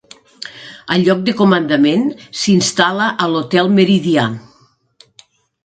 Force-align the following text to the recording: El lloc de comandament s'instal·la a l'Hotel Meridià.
El 0.95 1.03
lloc 1.07 1.21
de 1.27 1.35
comandament 1.41 2.09
s'instal·la 2.45 3.11
a 3.27 3.29
l'Hotel 3.35 3.73
Meridià. 3.79 4.27